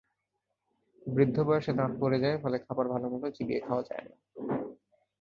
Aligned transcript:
বৃদ্ধ 1.07 1.37
বয়সে 1.39 1.71
দাঁত 1.73 1.91
পড়ে 1.99 2.17
যায়, 2.19 2.37
ফলে 2.43 2.57
খাবার 2.59 2.85
ভালোমতো 2.87 3.27
চিবিয়ে 3.31 3.59
খাওয়া 3.59 3.83
যায় 3.83 4.05
না। 4.05 4.15